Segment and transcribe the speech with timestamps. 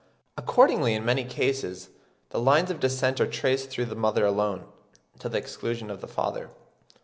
[0.35, 1.89] Accordingly, in many cases
[2.31, 4.63] the lines of descent are traced through the mother alone,
[5.19, 6.49] to the exclusion of the father.